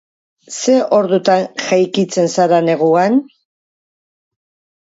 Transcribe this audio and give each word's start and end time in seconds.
Ze 0.59 0.77
ordutan 0.99 1.45
jeikitzen 1.65 2.31
zara 2.39 2.63
neguan? 2.71 3.21